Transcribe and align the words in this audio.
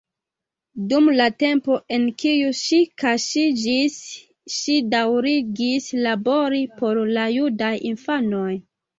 Dum 0.91 1.07
la 1.17 1.25
tempo 1.41 1.75
en 1.97 2.05
kiu 2.21 2.47
ŝi 2.59 2.79
kaŝiĝis, 3.01 3.97
ŝi 4.53 4.77
daŭrigis 4.93 5.91
labori 6.07 6.63
por 6.79 7.03
la 7.19 7.27
judaj 7.35 7.71
infanoj. 7.91 8.49